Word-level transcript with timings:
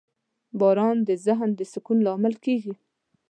•باران 0.59 0.97
د 1.07 1.09
ذهن 1.25 1.49
د 1.59 1.61
سکون 1.73 1.97
لامل 2.07 2.33
کېږي. 2.45 2.73